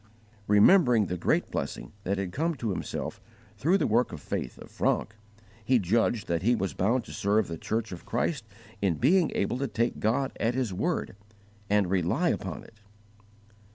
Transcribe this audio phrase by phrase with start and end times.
[0.47, 3.21] Remembering the great blessing that had come to himself
[3.55, 5.13] through the work of faith of Francke,
[5.63, 8.43] he judged that he was bound to serve the Church of Christ
[8.81, 11.15] _in being able to take God at His word
[11.69, 12.79] and rely upon it.